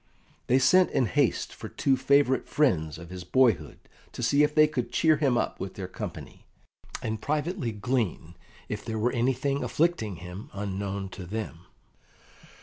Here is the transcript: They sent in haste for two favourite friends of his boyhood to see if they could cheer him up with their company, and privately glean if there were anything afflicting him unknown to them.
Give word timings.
They 0.47 0.57
sent 0.57 0.89
in 0.89 1.05
haste 1.05 1.53
for 1.53 1.69
two 1.69 1.95
favourite 1.95 2.47
friends 2.47 2.97
of 2.97 3.11
his 3.11 3.23
boyhood 3.23 3.77
to 4.13 4.23
see 4.23 4.41
if 4.41 4.55
they 4.55 4.65
could 4.67 4.91
cheer 4.91 5.17
him 5.17 5.37
up 5.37 5.59
with 5.59 5.75
their 5.75 5.87
company, 5.87 6.43
and 7.03 7.21
privately 7.21 7.71
glean 7.71 8.33
if 8.67 8.83
there 8.83 8.97
were 8.97 9.11
anything 9.11 9.63
afflicting 9.63 10.15
him 10.15 10.49
unknown 10.55 11.09
to 11.09 11.27
them. 11.27 11.67